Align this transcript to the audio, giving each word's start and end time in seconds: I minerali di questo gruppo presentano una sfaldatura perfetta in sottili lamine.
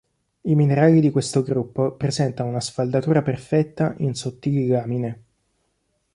I 0.41 0.55
minerali 0.55 0.99
di 0.99 1.11
questo 1.11 1.43
gruppo 1.43 1.91
presentano 1.91 2.49
una 2.49 2.59
sfaldatura 2.59 3.21
perfetta 3.21 3.93
in 3.99 4.15
sottili 4.15 4.65
lamine. 4.65 5.23